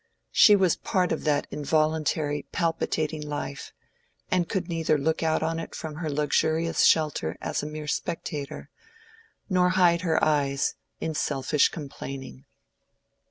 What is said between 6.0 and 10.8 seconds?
luxurious shelter as a mere spectator, nor hide her eyes